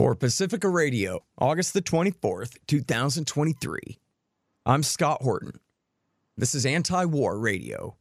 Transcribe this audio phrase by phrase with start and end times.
[0.00, 3.98] For Pacifica Radio, August the 24th, 2023,
[4.64, 5.60] I'm Scott Horton.
[6.38, 7.98] This is Anti War Radio.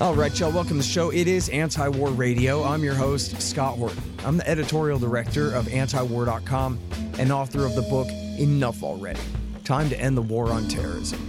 [0.00, 1.10] All right, y'all, welcome to the show.
[1.10, 2.64] It is Anti War Radio.
[2.64, 4.02] I'm your host, Scott Horton.
[4.24, 6.80] I'm the editorial director of antiwar.com
[7.20, 8.08] and author of the book
[8.40, 9.20] Enough Already
[9.70, 11.20] Time to End the War on Terrorism.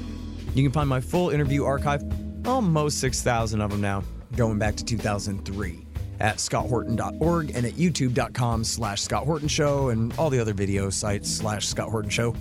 [0.55, 2.01] You can find my full interview archive,
[2.47, 4.03] almost 6,000 of them now,
[4.35, 5.85] going back to 2003
[6.19, 11.29] at scotthorton.org and at youtube.com slash Scott Horton Show and all the other video sites
[11.29, 12.33] slash Scott Horton Show.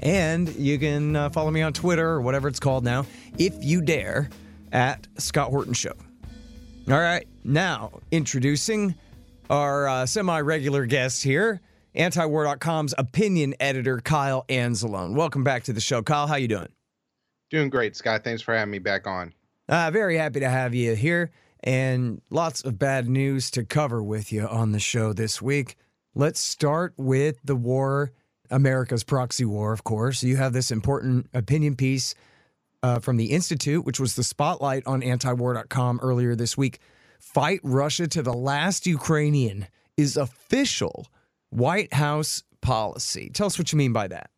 [0.00, 3.06] And you can uh, follow me on Twitter or whatever it's called now,
[3.38, 4.28] if you dare,
[4.72, 5.94] at Scott Horton Show.
[6.90, 8.94] All right, now introducing
[9.48, 11.62] our uh, semi regular guest here,
[11.94, 15.14] antiwar.com's opinion editor, Kyle Anzalone.
[15.14, 16.02] Welcome back to the show.
[16.02, 16.68] Kyle, how you doing?
[17.50, 18.24] Doing great, Scott.
[18.24, 19.34] Thanks for having me back on.
[19.68, 21.30] Uh, very happy to have you here,
[21.60, 25.76] and lots of bad news to cover with you on the show this week.
[26.14, 28.12] Let's start with the war,
[28.50, 30.22] America's proxy war, of course.
[30.22, 32.14] You have this important opinion piece
[32.82, 36.80] uh, from the Institute, which was the spotlight on antiwar.com earlier this week.
[37.18, 41.06] Fight Russia to the last Ukrainian is official
[41.52, 43.30] White House policy.
[43.32, 44.30] Tell us what you mean by that.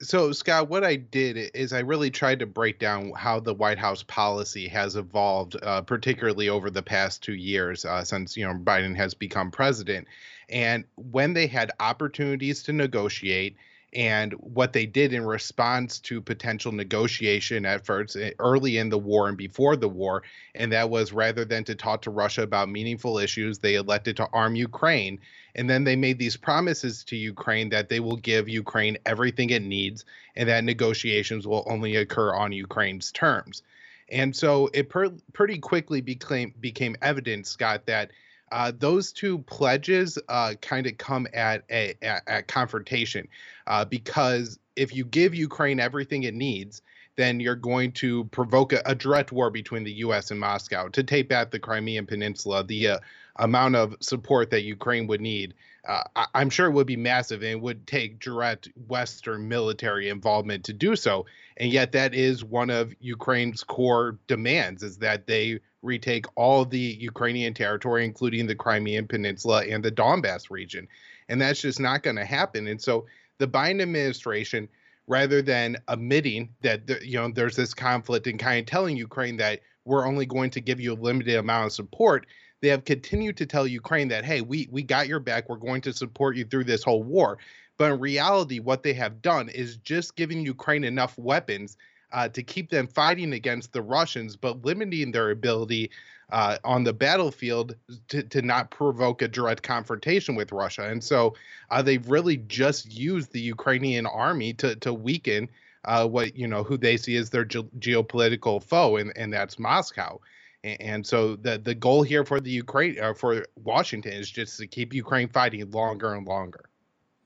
[0.00, 3.78] So, Scott, what I did is I really tried to break down how the White
[3.78, 8.54] House policy has evolved, uh, particularly over the past two years uh, since you know
[8.54, 10.06] Biden has become president,
[10.48, 13.56] and when they had opportunities to negotiate
[13.92, 19.28] and what they did in response to potential negotiation efforts eh, early in the war
[19.28, 20.22] and before the war.
[20.54, 24.28] And that was rather than to talk to Russia about meaningful issues, they elected to
[24.32, 25.20] arm Ukraine.
[25.54, 29.62] And then they made these promises to Ukraine that they will give Ukraine everything it
[29.62, 33.62] needs and that negotiations will only occur on Ukraine's terms.
[34.08, 38.10] And so it per- pretty quickly became became evident, Scott, that
[38.52, 43.28] uh, those two pledges uh, kind of come at a at, at confrontation
[43.66, 46.82] uh, because if you give Ukraine everything it needs,
[47.16, 50.30] then you're going to provoke a, a, direct war between the U.S.
[50.30, 52.62] and Moscow to take back the Crimean Peninsula.
[52.62, 52.98] The uh,
[53.38, 55.54] amount of support that Ukraine would need,
[55.86, 60.08] uh, I- am sure, it would be massive and it would take direct Western military
[60.08, 61.26] involvement to do so.
[61.56, 66.78] And yet, that is one of Ukraine's core demands: is that they retake all the
[66.78, 70.88] Ukrainian territory, including the Crimean Peninsula and the Donbass region.
[71.28, 72.66] And that's just not going to happen.
[72.66, 73.06] And so
[73.38, 74.68] the Biden administration,
[75.06, 79.60] rather than admitting that you know there's this conflict and kind of telling Ukraine that
[79.84, 82.26] we're only going to give you a limited amount of support,
[82.60, 85.48] they have continued to tell Ukraine that hey, we we got your back.
[85.48, 87.38] We're going to support you through this whole war.
[87.78, 91.76] But in reality, what they have done is just giving Ukraine enough weapons
[92.12, 95.90] uh, to keep them fighting against the Russians, but limiting their ability
[96.30, 97.76] uh, on the battlefield
[98.08, 100.88] to, to not provoke a direct confrontation with Russia.
[100.88, 101.34] And so
[101.70, 105.48] uh, they've really just used the Ukrainian army to, to weaken
[105.84, 109.58] uh, what, you know, who they see as their ge- geopolitical foe, and, and that's
[109.58, 110.20] Moscow.
[110.66, 114.66] And, so the, the goal here for the Ukraine, uh, for Washington is just to
[114.66, 116.64] keep Ukraine fighting longer and longer.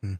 [0.03, 0.15] Hmm.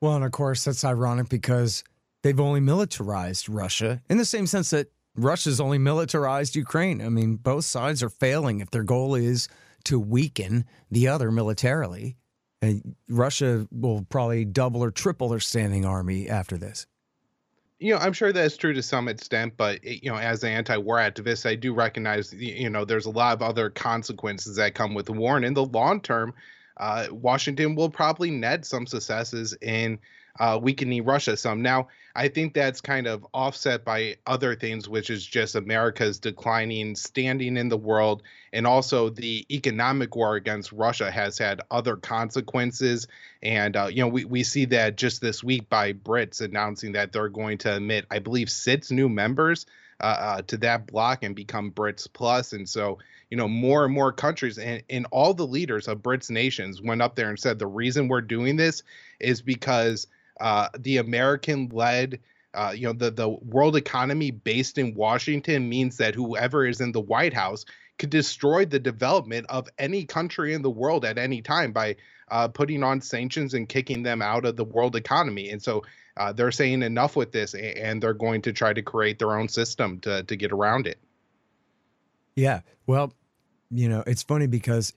[0.00, 1.84] Well, and of course, that's ironic because
[2.22, 7.00] they've only militarized Russia in the same sense that Russia's only militarized Ukraine.
[7.02, 9.48] I mean, both sides are failing if their goal is
[9.84, 12.16] to weaken the other militarily.
[12.60, 16.86] And Russia will probably double or triple their standing army after this.
[17.80, 20.96] You know, I'm sure that's true to some extent, but you know, as an anti-war
[20.96, 25.08] activist, I do recognize you know there's a lot of other consequences that come with
[25.08, 26.34] war, and in the long term,
[26.78, 30.00] uh, Washington will probably net some successes in
[30.38, 31.62] uh, weakening Russia some.
[31.62, 36.96] Now, I think that's kind of offset by other things, which is just America's declining
[36.96, 38.22] standing in the world.
[38.52, 43.06] And also, the economic war against Russia has had other consequences.
[43.42, 47.12] And, uh, you know, we, we see that just this week by BRICS announcing that
[47.12, 49.66] they're going to admit, I believe, six new members
[50.00, 52.52] uh, uh, to that block and become BRICS Plus.
[52.52, 52.98] And so,
[53.30, 57.02] you know, more and more countries and, and all the leaders of BRICS nations went
[57.02, 58.82] up there and said the reason we're doing this
[59.20, 60.06] is because
[60.40, 62.20] uh, the American led
[62.54, 66.92] uh, you know the the world economy based in Washington means that whoever is in
[66.92, 67.64] the White House
[67.98, 71.96] could destroy the development of any country in the world at any time by
[72.30, 75.50] uh, putting on sanctions and kicking them out of the world economy.
[75.50, 75.82] And so
[76.16, 79.48] uh, they're saying enough with this, and they're going to try to create their own
[79.48, 80.98] system to to get around it.
[82.34, 83.12] Yeah, well,
[83.70, 84.94] you know, it's funny because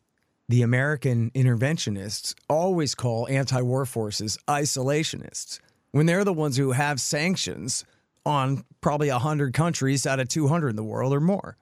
[0.51, 5.59] the American interventionists always call anti war forces isolationists.
[5.91, 7.83] when they're the ones who have sanctions
[8.25, 11.57] on probably 100 countries out of 200 in the world or more.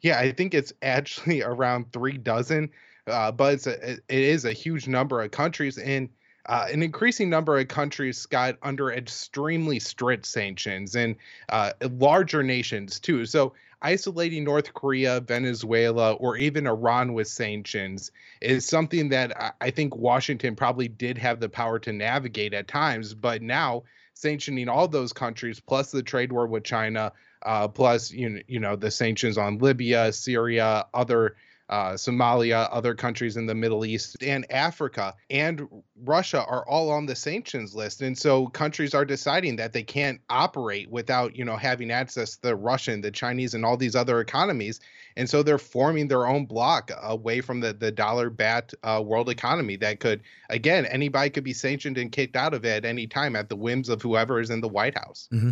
[0.00, 2.70] Yeah, I think it's actually around three dozen,
[3.06, 6.08] uh, but it's a, it is a huge number of countries and
[6.46, 11.16] uh, an increasing number of countries got under extremely strict sanctions and
[11.50, 13.26] uh, larger nations too.
[13.26, 13.52] So
[13.82, 20.56] isolating North Korea, Venezuela, or even Iran with sanctions is something that I think Washington
[20.56, 23.82] probably did have the power to navigate at times, but now
[24.14, 27.12] sanctioning all those countries plus the trade war with China,
[27.44, 31.36] uh, plus you you know the sanctions on Libya, Syria, other
[31.68, 35.66] uh, Somalia, other countries in the Middle East, and Africa and
[36.04, 38.02] Russia are all on the sanctions list.
[38.02, 42.42] And so countries are deciding that they can't operate without, you know, having access to
[42.42, 44.80] the Russian, the Chinese, and all these other economies.
[45.16, 49.28] And so they're forming their own block away from the, the dollar bat uh, world
[49.28, 53.06] economy that could, again, anybody could be sanctioned and kicked out of it at any
[53.06, 55.28] time at the whims of whoever is in the White House.
[55.32, 55.50] Mm-hmm.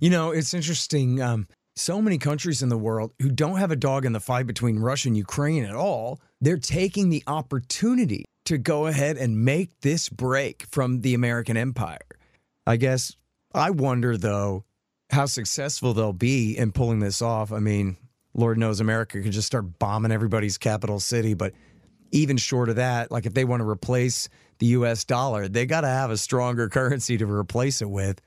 [0.00, 1.22] You know, it's interesting.
[1.22, 4.46] Um, so many countries in the world who don't have a dog in the fight
[4.46, 9.80] between Russia and Ukraine at all, they're taking the opportunity to go ahead and make
[9.80, 11.98] this break from the American empire.
[12.66, 13.14] I guess
[13.54, 14.64] I wonder, though,
[15.10, 17.52] how successful they'll be in pulling this off.
[17.52, 17.96] I mean,
[18.34, 21.52] Lord knows America could just start bombing everybody's capital city, but
[22.12, 24.28] even short of that, like if they want to replace
[24.58, 28.20] the US dollar, they got to have a stronger currency to replace it with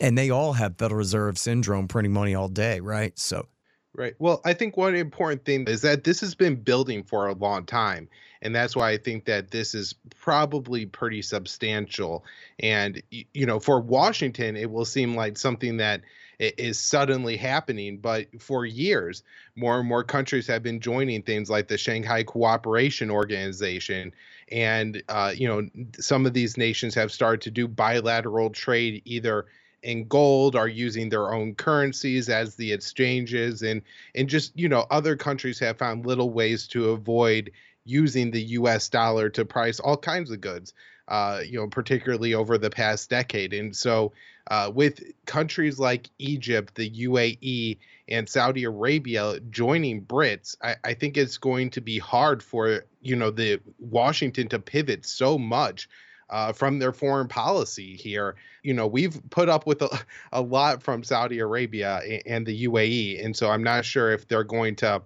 [0.00, 3.18] and they all have Federal Reserve syndrome printing money all day, right?
[3.18, 3.48] So,
[3.94, 4.14] right.
[4.18, 7.64] Well, I think one important thing is that this has been building for a long
[7.64, 8.08] time.
[8.42, 12.26] And that's why I think that this is probably pretty substantial.
[12.58, 16.02] And, you know, for Washington, it will seem like something that
[16.38, 17.96] is suddenly happening.
[17.96, 19.22] But for years,
[19.56, 24.12] more and more countries have been joining things like the Shanghai Cooperation Organization.
[24.52, 25.66] And, uh, you know,
[25.98, 29.46] some of these nations have started to do bilateral trade either
[29.84, 33.82] in gold are using their own currencies as the exchanges and
[34.14, 37.52] and just you know other countries have found little ways to avoid
[37.84, 40.72] using the US dollar to price all kinds of goods
[41.06, 43.52] uh, you know particularly over the past decade.
[43.52, 44.12] And so
[44.50, 47.78] uh, with countries like Egypt the UAE
[48.08, 53.16] and Saudi Arabia joining BRICS I, I think it's going to be hard for you
[53.16, 55.88] know the Washington to pivot so much
[56.30, 58.34] uh, from their foreign policy here.
[58.62, 60.00] You know, we've put up with a,
[60.32, 63.24] a lot from Saudi Arabia and the UAE.
[63.24, 65.02] And so I'm not sure if they're going to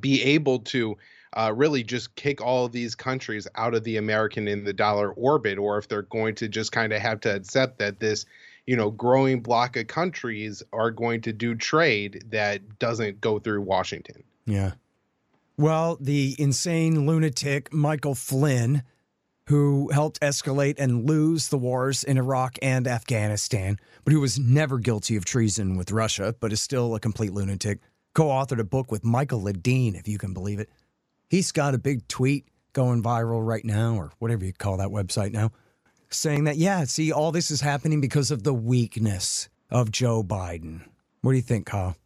[0.00, 0.96] be able to
[1.36, 5.12] uh, really just kick all of these countries out of the American in the dollar
[5.12, 8.26] orbit, or if they're going to just kind of have to accept that this,
[8.66, 13.62] you know, growing block of countries are going to do trade that doesn't go through
[13.62, 14.24] Washington.
[14.44, 14.72] Yeah.
[15.56, 18.82] Well, the insane lunatic Michael Flynn
[19.50, 24.78] who helped escalate and lose the wars in Iraq and Afghanistan, but who was never
[24.78, 27.80] guilty of treason with Russia, but is still a complete lunatic,
[28.14, 30.70] co authored a book with Michael Ledeen, if you can believe it.
[31.28, 35.32] He's got a big tweet going viral right now, or whatever you call that website
[35.32, 35.50] now,
[36.10, 40.82] saying that, yeah, see, all this is happening because of the weakness of Joe Biden.
[41.22, 41.96] What do you think, Kyle?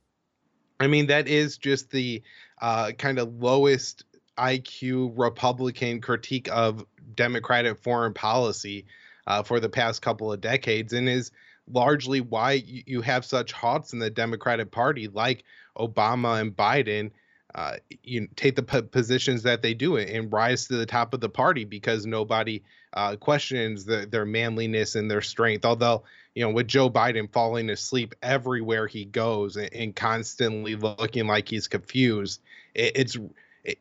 [0.81, 2.23] I mean, that is just the
[2.63, 4.05] uh, kind of lowest
[4.39, 6.85] IQ Republican critique of
[7.15, 8.87] Democratic foreign policy
[9.27, 11.31] uh, for the past couple of decades, and is
[11.71, 15.45] largely why you have such hawks in the Democratic Party, like
[15.77, 17.11] Obama and Biden.
[17.55, 21.21] Uh, you take the p- positions that they do and rise to the top of
[21.21, 22.61] the party because nobody
[22.95, 25.65] uh, questions the, their manliness and their strength.
[25.65, 26.03] Although,
[26.35, 31.49] you know, with Joe Biden falling asleep everywhere he goes and, and constantly looking like
[31.49, 32.41] he's confused,
[32.75, 33.17] it, it's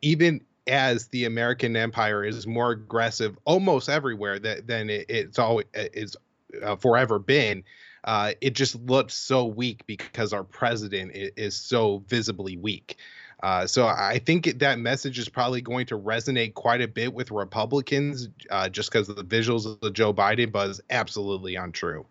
[0.02, 5.66] even as the American empire is more aggressive almost everywhere that than it, it's always
[5.74, 6.16] is
[6.62, 7.64] uh, forever been.
[8.04, 12.98] Uh, it just looks so weak because our president is, is so visibly weak.
[13.42, 17.30] Uh, so I think that message is probably going to resonate quite a bit with
[17.30, 22.06] Republicans, uh, just because of the visuals of the Joe Biden, is absolutely untrue.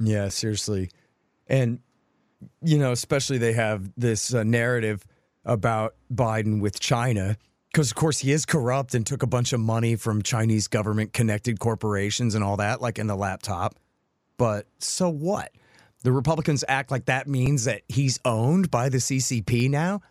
[0.00, 0.90] Yeah, seriously,
[1.46, 1.78] and
[2.60, 5.04] you know, especially they have this uh, narrative
[5.44, 7.36] about Biden with China
[7.72, 11.12] because of course he is corrupt and took a bunch of money from Chinese government
[11.12, 13.76] connected corporations and all that, like in the laptop.
[14.36, 15.52] But so what?
[16.02, 20.02] The Republicans act like that means that he's owned by the CCP now.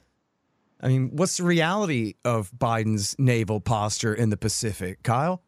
[0.80, 5.44] I mean, what's the reality of Biden's naval posture in the Pacific, Kyle?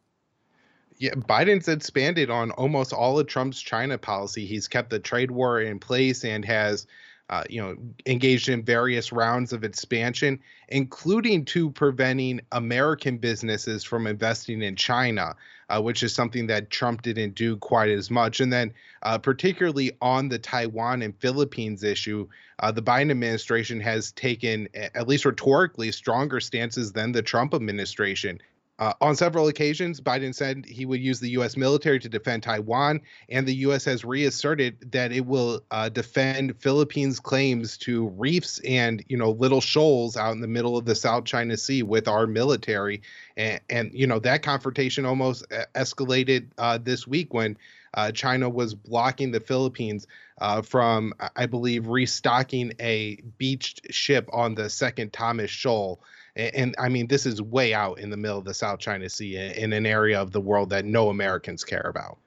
[0.98, 4.46] Yeah, Biden's expanded on almost all of Trump's China policy.
[4.46, 6.86] He's kept the trade war in place and has
[7.34, 7.76] uh, you know,
[8.06, 10.38] engaged in various rounds of expansion,
[10.68, 15.34] including to preventing American businesses from investing in China.
[15.68, 18.40] uh, which is something that Trump didn't do quite as much.
[18.40, 18.72] And then,
[19.02, 22.28] uh, particularly on the Taiwan and Philippines issue,
[22.60, 28.40] uh, the Biden administration has taken, at least rhetorically, stronger stances than the Trump administration.
[28.78, 31.56] Uh, on several occasions, Biden said he would use the U.S.
[31.56, 33.84] military to defend Taiwan, and the U.S.
[33.84, 39.60] has reasserted that it will uh, defend Philippines' claims to reefs and you know little
[39.60, 43.02] shoals out in the middle of the South China Sea with our military,
[43.36, 47.56] and, and you know that confrontation almost uh, escalated uh, this week when
[47.94, 50.06] uh, China was blocking the Philippines
[50.40, 56.00] uh, from, I believe, restocking a beached ship on the second Thomas Shoal.
[56.36, 59.36] And, I mean, this is way out in the middle of the South China Sea
[59.36, 62.18] in, in an area of the world that no Americans care about.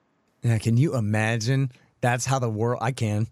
[0.43, 1.71] Yeah, can you imagine?
[1.99, 2.79] That's how the world.
[2.81, 3.27] I can.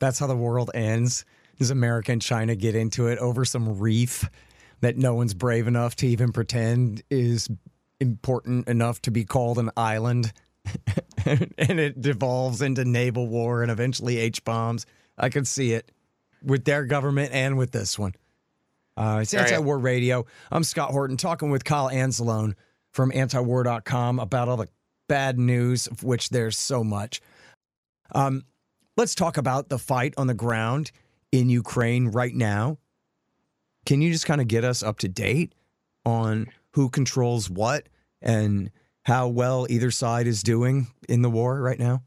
[0.00, 1.24] That's how the world ends.
[1.58, 4.28] Does America and China get into it over some reef
[4.80, 7.48] that no one's brave enough to even pretend is
[8.00, 10.32] important enough to be called an island?
[11.26, 14.86] and it devolves into naval war and eventually H bombs.
[15.16, 15.90] I could see it
[16.42, 18.14] with their government and with this one.
[18.98, 20.26] Uh, it's Anti War Radio.
[20.50, 22.54] I'm Scott Horton talking with Kyle Anzalone
[22.90, 24.66] from antiwar.com about all the
[25.08, 27.20] bad news, of which there's so much.
[28.12, 28.42] Um,
[28.96, 30.90] let's talk about the fight on the ground
[31.30, 32.78] in Ukraine right now.
[33.86, 35.54] Can you just kind of get us up to date
[36.04, 37.88] on who controls what
[38.20, 38.68] and
[39.02, 42.02] how well either side is doing in the war right now?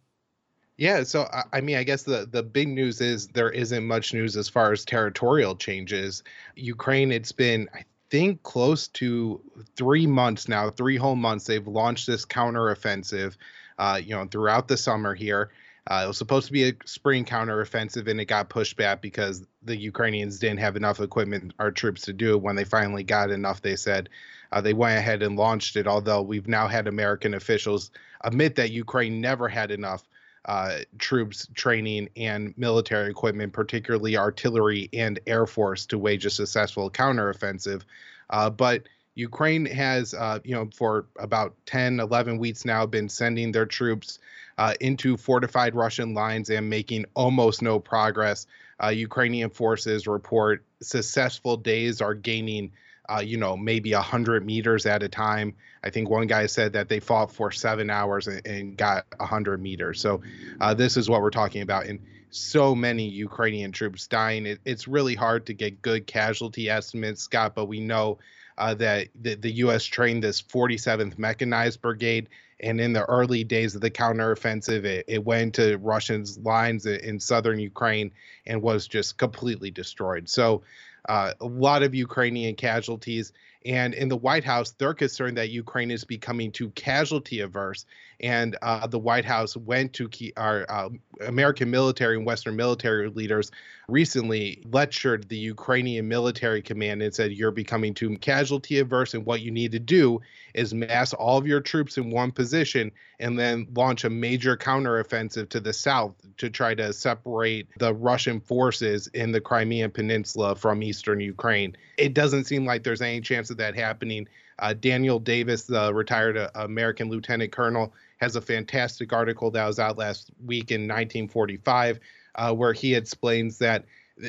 [0.81, 4.35] Yeah, so I mean, I guess the the big news is there isn't much news
[4.35, 6.23] as far as territorial changes.
[6.55, 9.39] Ukraine, it's been I think close to
[9.75, 11.45] three months now, three whole months.
[11.45, 13.35] They've launched this counteroffensive,
[13.77, 15.51] uh, you know, throughout the summer here.
[15.85, 19.45] Uh, it was supposed to be a spring counteroffensive, and it got pushed back because
[19.61, 22.41] the Ukrainians didn't have enough equipment, our troops, to do it.
[22.41, 24.09] When they finally got enough, they said
[24.51, 25.85] uh, they went ahead and launched it.
[25.85, 30.03] Although we've now had American officials admit that Ukraine never had enough
[30.45, 36.89] uh, troops training and military equipment, particularly artillery and air force, to wage a successful
[36.89, 37.83] counteroffensive.
[38.29, 38.83] Uh, but
[39.15, 44.19] Ukraine has, uh, you know, for about 10, 11 weeks now, been sending their troops
[44.57, 48.47] uh, into fortified Russian lines and making almost no progress.
[48.81, 52.71] Uh, Ukrainian forces report successful days are gaining
[53.13, 55.53] uh, you know, maybe 100 meters at a time.
[55.83, 59.61] I think one guy said that they fought for seven hours and, and got 100
[59.61, 59.99] meters.
[59.99, 60.21] So
[60.59, 61.85] uh, this is what we're talking about.
[61.85, 61.99] And
[62.29, 64.45] so many Ukrainian troops dying.
[64.45, 68.19] It, it's really hard to get good casualty estimates, Scott, but we know
[68.57, 69.83] uh, that the, the U.S.
[69.83, 72.29] trained this 47th Mechanized Brigade.
[72.63, 77.19] And in the early days of the counteroffensive, it, it went to Russians' lines in
[77.19, 78.11] southern Ukraine
[78.45, 80.29] and was just completely destroyed.
[80.29, 80.61] So
[81.09, 83.33] uh, a lot of Ukrainian casualties.
[83.65, 87.85] And in the White House, they're concerned that Ukraine is becoming too casualty averse.
[88.19, 90.89] And uh, the White House went to key, our uh,
[91.25, 93.51] American military and Western military leaders
[93.87, 99.13] recently lectured the Ukrainian military command and said, You're becoming too casualty averse.
[99.13, 100.21] And what you need to do
[100.53, 105.49] is mass all of your troops in one position and then launch a major counteroffensive
[105.49, 110.81] to the south to try to separate the Russian forces in the Crimean Peninsula from
[110.83, 111.75] eastern Ukraine.
[111.97, 114.27] It doesn't seem like there's any chance of that happening.
[114.57, 119.79] Uh, Daniel Davis, the retired uh, American lieutenant colonel, has a fantastic article that was
[119.79, 121.99] out last week in 1945
[122.35, 123.85] uh, where he explains that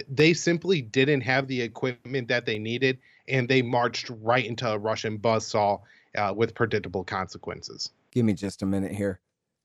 [0.09, 2.99] they simply didn't have the equipment that they needed
[3.29, 5.81] and they marched right into a Russian buzzsaw
[6.17, 7.91] uh, with predictable consequences.
[8.11, 9.21] Give me just a minute here.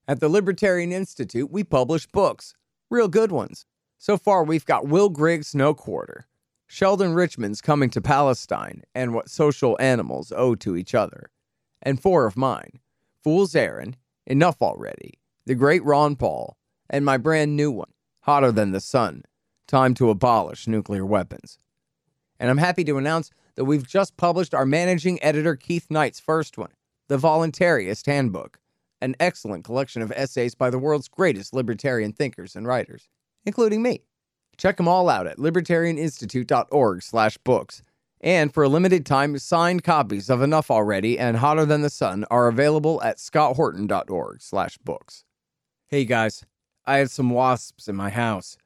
[0.07, 2.55] At the Libertarian Institute, we publish books,
[2.89, 3.65] real good ones.
[3.97, 6.27] So far, we've got Will Grigg's No Quarter,
[6.69, 11.31] Sheldon Richman's Coming to Palestine, and What Social Animals Owe to Each Other,
[11.81, 12.79] and four of mine.
[13.23, 13.95] Fool's Errand,
[14.25, 15.13] Enough Already,
[15.45, 16.57] The Great Ron Paul,
[16.89, 19.23] and my brand new one, Hotter Than the Sun.
[19.65, 21.57] Time to Abolish Nuclear Weapons.
[22.37, 26.57] And I'm happy to announce that we've just published our managing editor Keith Knight's first
[26.57, 26.71] one,
[27.07, 28.59] The Voluntarist Handbook,
[29.01, 33.07] an excellent collection of essays by the world's greatest libertarian thinkers and writers,
[33.45, 34.06] including me.
[34.57, 37.83] Check them all out at libertarianinstitute.org/books.
[38.19, 42.25] And for a limited time, signed copies of Enough Already and Hotter Than the Sun
[42.31, 45.23] are available at scotthorton.org/books.
[45.87, 46.43] Hey guys,
[46.85, 48.57] I have some wasps in my house.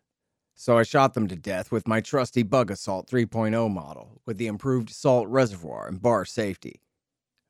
[0.56, 4.92] So I shot them to death with my trusty Bug-A-Salt 3.0 model with the improved
[4.92, 6.82] salt reservoir and bar safety.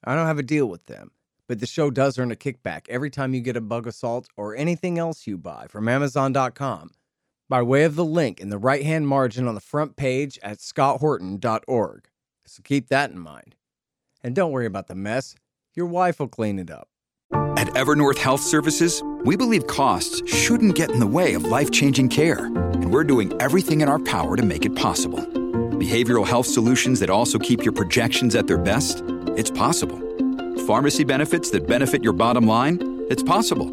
[0.03, 1.12] I don't have a deal with them,
[1.48, 4.98] but the show does earn a kickback every time you get a Bug-A-Salt or anything
[4.98, 6.91] else you buy from Amazon.com
[7.51, 10.60] by way of the link in the right hand margin on the front page at
[10.60, 12.08] scotthorton.org.
[12.46, 13.55] So keep that in mind.
[14.24, 15.36] And don't worry about the mess,
[15.75, 16.88] your wife will clean it up.
[17.58, 22.08] At Evernorth Health Services, we believe costs shouldn't get in the way of life changing
[22.08, 25.20] care, and we're doing everything in our power to make it possible.
[25.20, 29.03] Behavioral health solutions that also keep your projections at their best?
[29.36, 30.00] It's possible.
[30.65, 32.79] Pharmacy benefits that benefit your bottom line?
[33.10, 33.70] It's possible.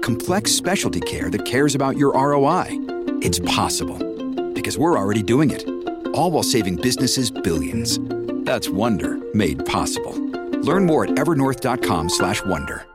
[0.00, 2.89] Complex specialty care that cares about your ROI?
[3.22, 3.98] It's possible.
[4.52, 5.64] Because we're already doing it.
[6.14, 7.98] All while saving businesses billions.
[8.44, 10.12] That's Wonder made possible.
[10.62, 12.86] Learn more at evernorth.com/wonder.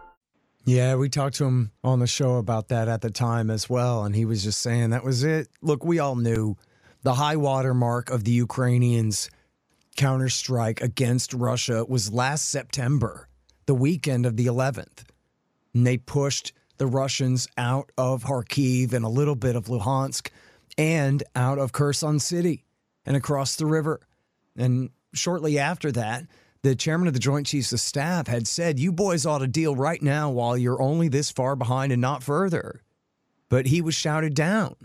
[0.65, 4.03] Yeah, we talked to him on the show about that at the time as well,
[4.03, 5.47] and he was just saying that was it.
[5.61, 6.57] Look, we all knew
[7.03, 9.29] the high water mark of the Ukrainians'
[9.95, 13.27] counterstrike against Russia was last September,
[13.67, 15.05] the weekend of the 11th.
[15.75, 20.29] And they pushed the Russians out of Kharkiv and a little bit of Luhansk
[20.77, 22.63] and out of Kherson City
[23.05, 24.01] and across the river.
[24.57, 26.25] And shortly after that,
[26.63, 29.75] the chairman of the Joint Chiefs of Staff had said, You boys ought to deal
[29.75, 32.81] right now while you're only this far behind and not further.
[33.49, 34.75] But he was shouted down.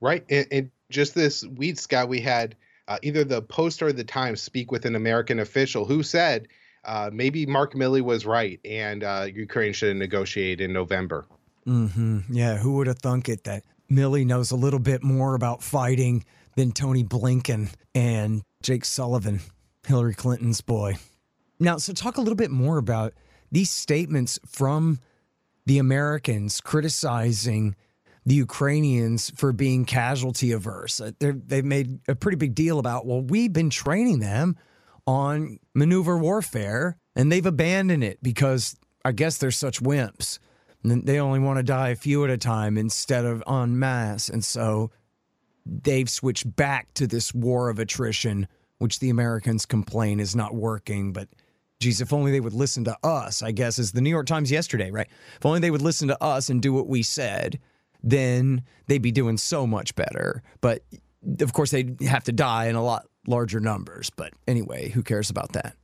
[0.00, 0.24] Right.
[0.30, 2.56] And, and just this week, Scott, we had
[2.88, 6.48] uh, either the Post or the Times speak with an American official who said
[6.84, 11.26] uh, maybe Mark Milley was right and uh, Ukraine should negotiate in November.
[11.66, 12.20] Mm-hmm.
[12.30, 12.58] Yeah.
[12.58, 16.24] Who would have thunk it that Milley knows a little bit more about fighting
[16.56, 19.40] than Tony Blinken and Jake Sullivan?
[19.86, 20.96] Hillary Clinton's boy.
[21.60, 23.14] Now, so talk a little bit more about
[23.52, 24.98] these statements from
[25.66, 27.76] the Americans criticizing
[28.26, 31.00] the Ukrainians for being casualty averse.
[31.00, 34.56] Uh, they have made a pretty big deal about, well, we've been training them
[35.06, 40.38] on maneuver warfare and they've abandoned it because I guess they're such wimps.
[40.82, 44.28] And they only want to die a few at a time instead of en masse.
[44.28, 44.90] And so
[45.64, 48.46] they've switched back to this war of attrition
[48.78, 51.12] which the Americans complain is not working.
[51.12, 51.28] But
[51.80, 54.50] geez, if only they would listen to us, I guess, as the New York Times
[54.50, 55.08] yesterday, right?
[55.36, 57.58] If only they would listen to us and do what we said,
[58.02, 60.42] then they'd be doing so much better.
[60.60, 60.82] But
[61.40, 64.10] of course, they'd have to die in a lot larger numbers.
[64.10, 65.76] But anyway, who cares about that?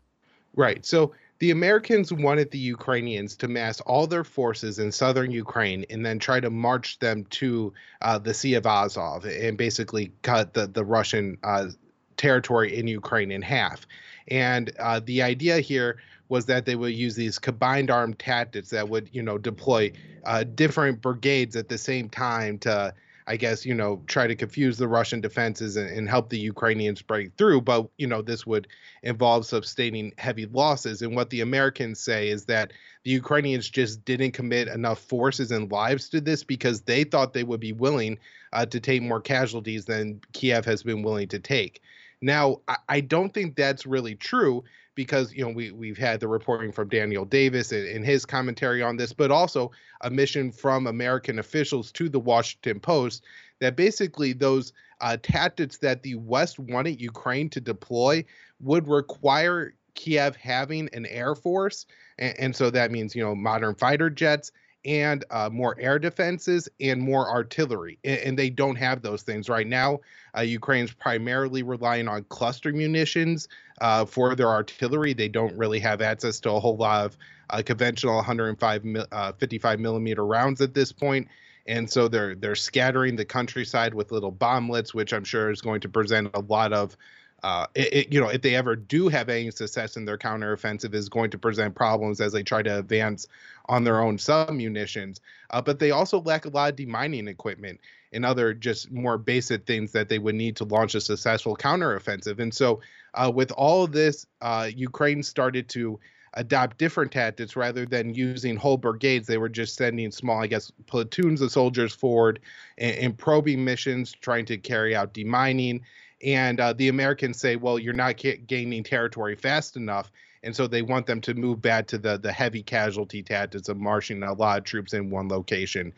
[0.55, 0.85] Right.
[0.85, 6.05] So the Americans wanted the Ukrainians to mass all their forces in southern Ukraine and
[6.05, 7.73] then try to march them to
[8.03, 11.69] uh, the Sea of Azov and basically cut the, the Russian uh,
[12.17, 13.87] territory in Ukraine in half.
[14.29, 15.97] And uh, the idea here
[16.29, 19.93] was that they would use these combined armed tactics that would, you know, deploy
[20.25, 22.95] uh, different brigades at the same time to,
[23.31, 27.01] I guess, you know, try to confuse the Russian defenses and, and help the Ukrainians
[27.01, 27.61] break through.
[27.61, 28.67] But, you know, this would
[29.05, 31.01] involve sustaining heavy losses.
[31.01, 32.73] And what the Americans say is that
[33.05, 37.45] the Ukrainians just didn't commit enough forces and lives to this because they thought they
[37.45, 38.19] would be willing
[38.53, 41.83] uh, to take more casualties than Kiev has been willing to take.
[42.21, 44.65] Now, I, I don't think that's really true
[45.01, 48.83] because you know we we've had the reporting from Daniel Davis and, and, his commentary
[48.83, 49.71] on this, but also
[50.03, 53.25] a mission from American officials to the Washington Post
[53.61, 58.23] that basically those uh, tactics that the West wanted Ukraine to deploy
[58.61, 61.87] would require Kiev having an air force,
[62.19, 64.53] and, and so that means you know modern fighter jets
[64.85, 67.99] and uh, more air defenses and more artillery.
[68.05, 70.01] And, and, they don't have those things right now.
[70.37, 73.49] Uh, Ukraine's primarily relying on cluster munitions
[73.81, 75.13] uh, for their artillery.
[75.13, 77.17] They don't really have access to a whole lot of
[77.51, 81.29] uh, conventional 105 uh, 55 millimeter rounds at this point.
[81.67, 85.81] And so they're they're scattering the countryside with little bomblets, which I'm sure is going
[85.83, 86.97] to present a lot of
[87.43, 90.95] uh, it, it, you know, if they ever do have any success in their counteroffensive,
[90.95, 93.27] is going to present problems as they try to advance
[93.67, 95.21] on their own sub munitions.
[95.51, 97.81] Uh, but they also lack a lot of demining equipment
[98.13, 102.41] and other just more basic things that they would need to launch a successful counteroffensive.
[102.41, 102.81] And so,
[103.15, 105.99] uh, with all of this, uh, Ukraine started to
[106.35, 109.27] adopt different tactics rather than using whole brigades.
[109.27, 112.41] They were just sending small, I guess, platoons of soldiers forward
[112.79, 115.81] and, probing missions, trying to carry out demining
[116.23, 120.11] and uh, the Americans say, well, you're not gaining territory fast enough,
[120.43, 123.77] and so they want them to move back to the the heavy casualty tactics of
[123.77, 125.93] marching a lot of troops in one location.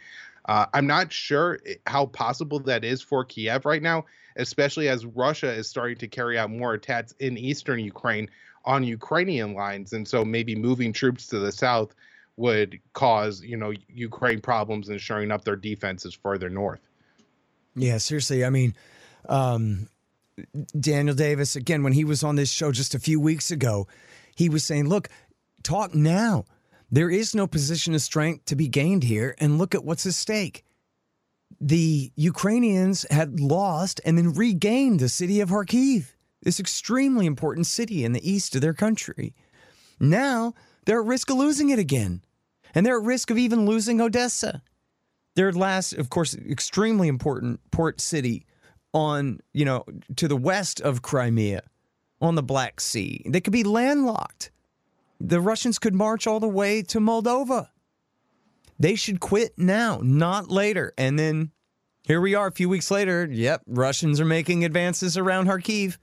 [0.47, 4.07] Uh, I'm not sure how possible that is for Kiev right now,
[4.37, 8.29] especially as Russia is starting to carry out more attacks in eastern Ukraine
[8.65, 11.95] on Ukrainian lines, and so maybe moving troops to the south
[12.37, 16.81] would cause you know Ukraine problems and shoring up their defenses further north.
[17.75, 18.45] Yeah, seriously.
[18.45, 18.75] I mean,
[19.29, 19.89] um,
[20.79, 23.87] Daniel Davis, again, when he was on this show just a few weeks ago,
[24.35, 25.09] he was saying, look,
[25.63, 26.45] talk now.
[26.91, 29.35] There is no position of strength to be gained here.
[29.39, 30.65] And look at what's at stake.
[31.61, 38.05] The Ukrainians had lost and then regained the city of Kharkiv, this extremely important city
[38.05, 39.35] in the east of their country.
[40.01, 42.23] Now they're at risk of losing it again.
[42.75, 44.63] And they're at risk of even losing Odessa.
[45.35, 48.47] Their last, of course, extremely important port city
[48.93, 49.85] on, you know,
[50.17, 51.63] to the west of Crimea
[52.21, 53.23] on the Black Sea.
[53.27, 54.51] They could be landlocked.
[55.21, 57.69] The Russians could march all the way to Moldova.
[58.79, 60.93] They should quit now, not later.
[60.99, 61.53] And then
[62.05, 63.29] here we are a few weeks later.
[63.31, 65.99] Yep, Russians are making advances around Kharkiv.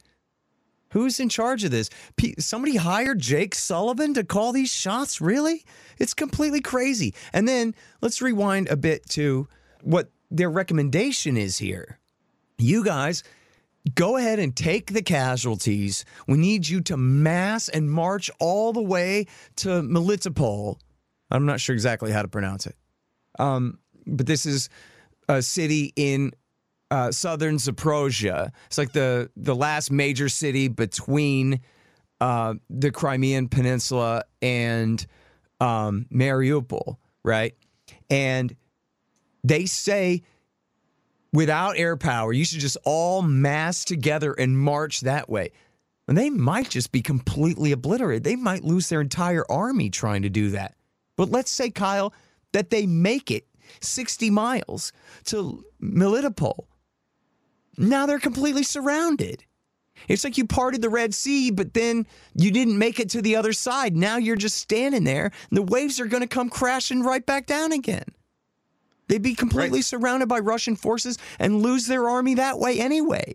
[0.92, 1.90] Who's in charge of this?
[2.40, 5.22] somebody hired Jake Sullivan to call these shots?
[5.22, 5.64] Really?
[6.00, 7.14] It's completely crazy.
[7.32, 9.48] And then let's rewind a bit to
[9.82, 11.99] what their recommendation is here.
[12.60, 13.24] You guys
[13.96, 16.06] go ahead and take the casualties.
[16.28, 19.26] We need you to mass and march all the way
[19.58, 20.78] to Melitopol.
[21.32, 22.76] I'm not sure exactly how to pronounce it.
[23.38, 24.70] Um, but this is
[25.28, 26.34] a city in
[26.92, 28.52] uh, southern Zaporozhye.
[28.66, 31.62] It's like the the last major city between
[32.20, 35.06] uh, the Crimean Peninsula and
[35.62, 37.56] um, Mariupol, right?
[38.10, 38.56] And
[39.44, 40.24] they say
[41.34, 45.52] without air power, you should just all mass together and march that way.
[46.08, 48.24] And they might just be completely obliterated.
[48.24, 50.76] They might lose their entire army trying to do that.
[51.16, 52.14] But let's say, Kyle,
[52.52, 53.46] that they make it
[53.82, 54.92] 60 miles
[55.26, 56.66] to Melitopol
[57.80, 59.46] now they're completely surrounded.
[60.08, 63.36] It's like you parted the Red Sea, but then you didn't make it to the
[63.36, 63.96] other side.
[63.96, 67.48] Now you're just standing there, and the waves are going to come crashing right back
[67.48, 68.06] down again.
[69.10, 69.86] They'd be completely right.
[69.86, 73.34] surrounded by Russian forces and lose their army that way anyway.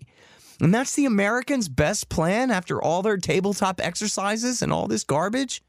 [0.60, 5.62] And that's the Americans' best plan after all their tabletop exercises and all this garbage.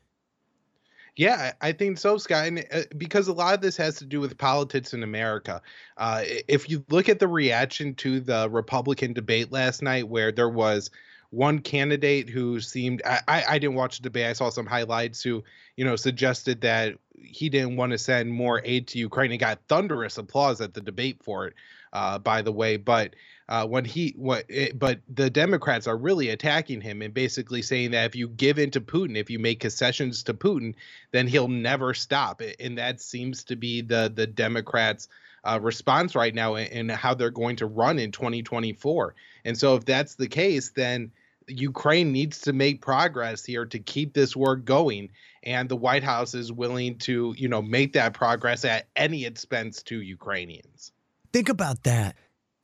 [1.15, 2.48] Yeah, I think so, Scott.
[2.48, 5.62] And uh, because a lot of this has to do with politics in America.
[5.98, 10.50] Uh, if you look at the reaction to the Republican debate last night, where there
[10.50, 10.91] was
[11.32, 14.28] one candidate who seemed I, I didn't watch the debate.
[14.28, 15.44] I saw some highlights who,
[15.78, 19.60] you know, suggested that he didn't want to send more aid to Ukraine and got
[19.67, 21.54] thunderous applause at the debate for it,
[21.93, 22.78] uh, by the way.
[22.78, 23.15] But
[23.47, 27.91] uh, when he what it, but the Democrats are really attacking him and basically saying
[27.91, 30.75] that if you give in to Putin, if you make concessions to Putin,
[31.12, 32.41] then he'll never stop.
[32.60, 35.08] And that seems to be the the Democrats'
[35.43, 39.15] uh, response right now and how they're going to run in 2024.
[39.45, 41.12] And so if that's the case, then
[41.47, 45.10] Ukraine needs to make progress here to keep this war going,
[45.45, 49.84] and the White House is willing to, you know, make that progress at any expense
[49.84, 50.91] to Ukrainians.
[51.31, 52.15] Think about that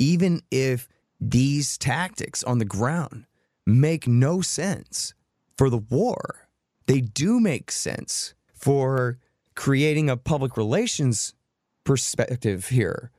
[0.02, 0.88] even if
[1.20, 3.26] these tactics on the ground
[3.68, 5.14] make no sense
[5.56, 6.48] for the war,
[6.88, 9.20] they do make sense for
[9.56, 11.36] creating a public relations
[11.84, 13.12] perspective here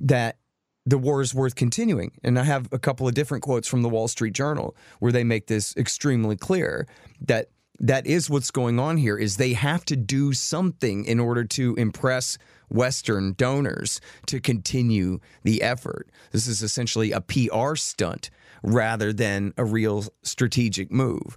[0.00, 0.38] that
[0.84, 2.10] the war is worth continuing.
[2.24, 5.24] And I have a couple of different quotes from the Wall Street Journal where they
[5.24, 6.88] make this extremely clear
[7.20, 11.44] that that is what's going on here is they have to do something in order
[11.44, 16.08] to impress Western donors to continue the effort.
[16.32, 18.30] This is essentially a PR stunt
[18.62, 21.36] rather than a real strategic move.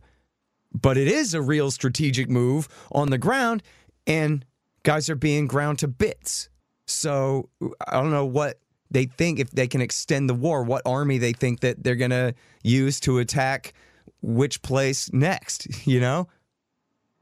[0.73, 3.63] But it is a real strategic move on the ground,
[4.05, 4.45] and
[4.83, 6.49] guys are being ground to bits.
[6.85, 7.49] So
[7.87, 8.59] I don't know what
[8.91, 12.11] they think if they can extend the war, what army they think that they're going
[12.11, 13.73] to use to attack
[14.21, 16.27] which place next, you know?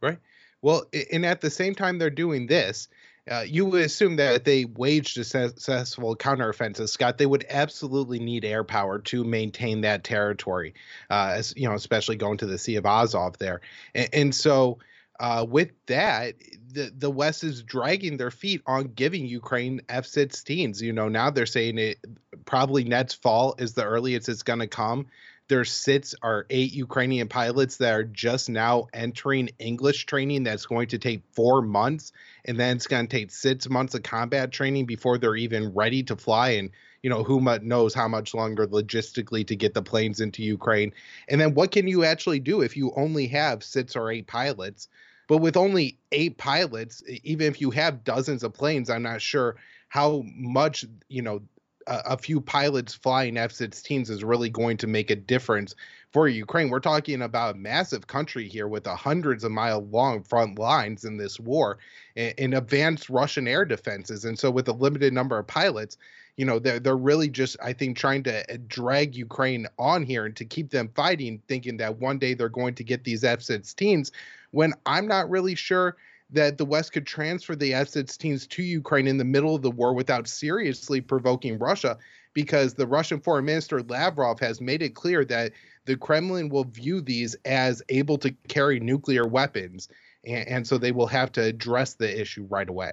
[0.02, 0.20] Right.
[0.62, 2.88] Well, and at the same time they're doing this,
[3.30, 8.46] uh, you would assume that they waged a successful counteroffensive, Scott, they would absolutely need
[8.46, 10.74] air power to maintain that territory,
[11.10, 13.62] uh, as you know, especially going to the Sea of Azov there.
[13.94, 14.80] And, and so,
[15.20, 16.36] uh, with that,
[16.72, 20.82] the the West is dragging their feet on giving Ukraine F-16s.
[20.82, 21.98] You know, now they're saying it
[22.46, 25.08] probably next fall is the earliest it's going to come
[25.48, 30.88] there sits are eight Ukrainian pilots that are just now entering English training that's going
[30.90, 32.12] to take four months.
[32.46, 36.04] And then it's going to take six months of combat training before they're even ready
[36.04, 36.50] to fly.
[36.50, 40.92] And, you know, who knows how much longer logistically to get the planes into Ukraine.
[41.30, 44.90] And then what can you actually do if you only have six or eight pilots?
[45.30, 49.56] But with only eight pilots, even if you have dozens of planes, I'm not sure
[49.90, 51.42] how much, you know,
[51.88, 55.76] a, few pilots flying F-16s is really going to make a difference
[56.12, 56.70] for Ukraine.
[56.70, 61.06] We're talking about a massive country here with a hundreds of mile long front lines
[61.06, 61.80] in this war
[62.16, 64.26] and, advanced Russian air defenses.
[64.26, 65.98] And so with a limited number of pilots,
[66.36, 70.26] you know, they're, they're really just, I think, trying to uh, drag Ukraine on here
[70.26, 74.12] and to keep them fighting, thinking that one day they're going to get these F-16s
[74.52, 75.96] when I'm not really sure–
[76.30, 79.94] that the West could transfer the F-16s to Ukraine in the middle of the war
[79.94, 81.98] without seriously provoking Russia,
[82.34, 85.54] because the Russian Foreign Minister Lavrov has made it clear that
[85.86, 89.90] the Kremlin will view these as able to carry nuclear weapons.
[90.26, 92.92] and, and so they will have to address the issue right away.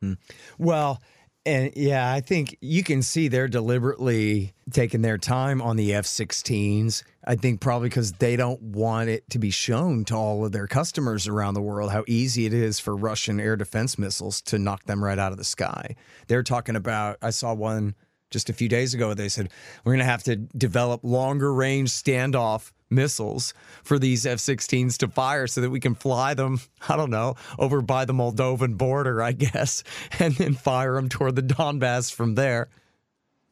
[0.00, 0.14] Hmm.
[0.58, 1.02] Well,
[1.48, 6.04] and yeah, I think you can see they're deliberately taking their time on the F
[6.04, 7.02] 16s.
[7.24, 10.66] I think probably because they don't want it to be shown to all of their
[10.66, 14.84] customers around the world how easy it is for Russian air defense missiles to knock
[14.84, 15.96] them right out of the sky.
[16.26, 17.94] They're talking about, I saw one
[18.30, 19.48] just a few days ago, they said,
[19.84, 25.08] we're going to have to develop longer range standoff missiles for these F 16s to
[25.08, 29.22] fire so that we can fly them, I don't know, over by the Moldovan border,
[29.22, 29.84] I guess,
[30.18, 32.68] and then fire them toward the Donbass from there.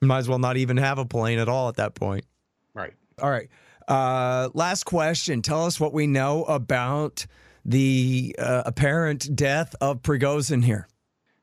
[0.01, 2.25] Might as well not even have a plane at all at that point.
[2.75, 2.93] Right.
[3.21, 3.49] All right.
[3.89, 5.43] Uh, last question.
[5.43, 7.27] Tell us what we know about
[7.65, 10.89] the uh, apparent death of Prigozhin here.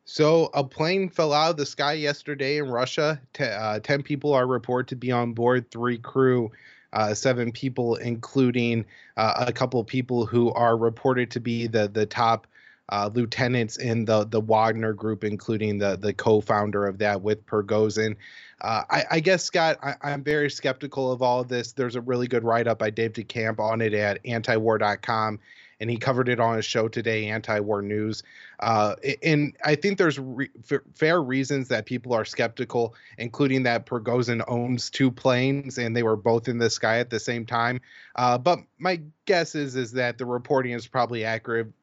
[0.06, 3.22] So, a plane fell out of the sky yesterday in Russia.
[3.34, 6.52] T- uh, 10 people are reported to be on board, three crew
[6.94, 8.86] uh, seven people, including
[9.18, 12.48] uh, a couple of people who are reported to be the the top
[12.90, 18.16] uh, lieutenants in the the Wagner group, including the the co-founder of that with Prigozhin.
[18.62, 21.74] Uh, I, I, guess Scott, I, am very skeptical of all of this.
[21.74, 25.40] There's a really good write up by Dave DeCamp on it at antiwar.com
[25.84, 28.24] and he covered it on his show today, Anti-War News.
[28.62, 30.50] Uh, and I think there's re-
[30.96, 36.16] fair reasons that people are skeptical, including that Prigozhin owns two planes and they were
[36.16, 37.82] both in the sky at the same time.
[38.16, 41.74] Uh, but my guess is is that the reporting is probably accurate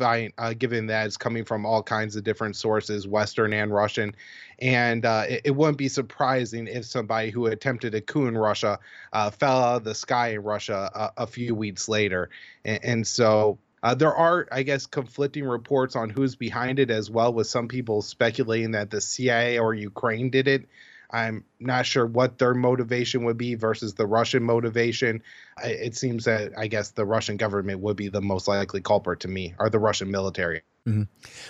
[0.00, 4.14] uh, given that it's coming from all kinds of different sources, Western and Russian.
[4.60, 8.80] And uh, it, it, wouldn't be surprising if somebody who attempted a coup in Russia
[9.12, 12.30] uh, fell out of the sky in Russia a, a few weeks later.
[12.64, 17.10] And, and so uh, there are, I guess, conflicting reports on who's behind it as
[17.10, 20.68] well, with some people speculating that the CIA or Ukraine did it.
[21.10, 25.22] I'm not sure what their motivation would be versus the Russian motivation.
[25.64, 29.28] It seems that I guess the Russian government would be the most likely culprit to
[29.28, 30.62] me, or the Russian military.
[30.88, 31.02] Mm-hmm.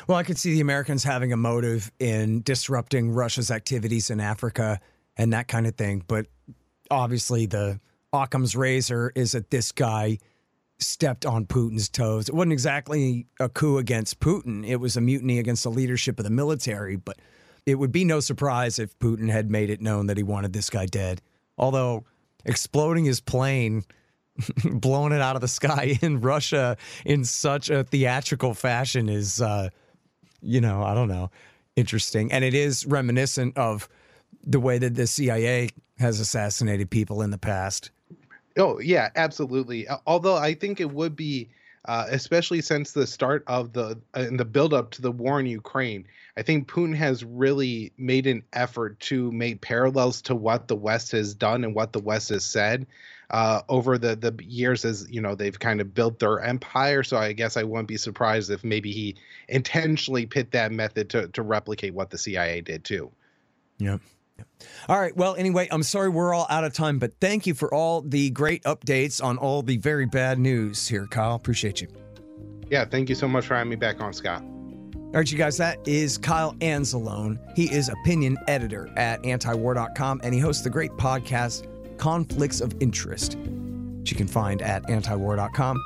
[0.07, 4.81] Well, I could see the Americans having a motive in disrupting Russia's activities in Africa
[5.17, 6.05] and that kind of thing.
[6.07, 6.27] But
[6.91, 7.81] obviously, the
[8.13, 10.19] Occam's razor is that this guy
[10.79, 12.29] stepped on Putin's toes.
[12.29, 16.25] It wasn't exactly a coup against Putin, it was a mutiny against the leadership of
[16.25, 16.97] the military.
[16.97, 17.19] But
[17.67, 20.71] it would be no surprise if Putin had made it known that he wanted this
[20.71, 21.21] guy dead.
[21.57, 22.05] Although
[22.45, 23.85] exploding his plane,
[24.65, 29.69] blowing it out of the sky in Russia in such a theatrical fashion is, uh,
[30.41, 31.31] you know, I don't know,
[31.77, 32.33] interesting.
[32.33, 33.89] And it is reminiscent of
[34.45, 37.91] the way that the CIA has assassinated people in the past.
[38.57, 39.87] Oh, yeah, absolutely.
[40.07, 41.49] Although I think it would be
[41.89, 45.47] uh, especially since the start of the uh, in the buildup to the war in
[45.47, 46.05] Ukraine.
[46.37, 51.13] I think Putin has really made an effort to make parallels to what the West
[51.13, 52.87] has done and what the West has said
[53.31, 57.03] uh, over the the years as you know they've kind of built their empire.
[57.03, 59.17] So I guess I wouldn't be surprised if maybe he
[59.49, 63.11] intentionally pit that method to to replicate what the CIA did too.
[63.79, 64.01] Yep.
[64.89, 65.17] All right.
[65.17, 68.31] Well, anyway, I'm sorry we're all out of time, but thank you for all the
[68.31, 71.35] great updates on all the very bad news here, Kyle.
[71.35, 71.89] Appreciate you.
[72.71, 72.85] Yeah.
[72.85, 74.43] Thank you so much for having me back on, Scott.
[75.09, 77.39] All right, you guys, that is Kyle Anzalone.
[77.57, 81.67] He is opinion editor at antiwar.com and he hosts the great podcast
[81.99, 83.37] Conflicts of Interest,
[84.01, 85.77] which you can find at antiwar.com.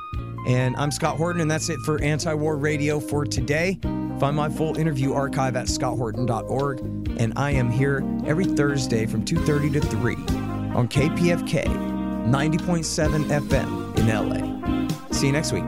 [0.47, 3.79] And I'm Scott Horton, and that's it for Anti War Radio for today.
[4.19, 6.79] Find my full interview archive at scotthorton.org.
[7.19, 10.15] And I am here every Thursday from 2.30 to 3
[10.75, 11.65] on KPFK
[12.25, 15.11] 90.7 FM in LA.
[15.11, 15.63] See you next week.